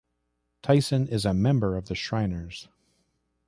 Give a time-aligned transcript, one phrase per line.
[0.63, 2.69] Tyson is a member of the Shriners.